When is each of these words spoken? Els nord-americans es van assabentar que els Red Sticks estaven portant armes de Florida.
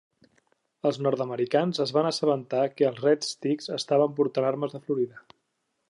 Els 0.89 0.97
nord-americans 1.07 1.81
es 1.85 1.93
van 1.97 2.09
assabentar 2.11 2.63
que 2.79 2.89
els 2.91 3.05
Red 3.07 3.29
Sticks 3.29 3.71
estaven 3.79 4.17
portant 4.23 4.49
armes 4.55 4.79
de 4.79 4.83
Florida. 4.89 5.25